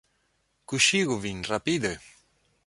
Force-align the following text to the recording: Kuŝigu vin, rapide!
Kuŝigu 0.73 1.19
vin, 1.27 1.45
rapide! 1.53 1.93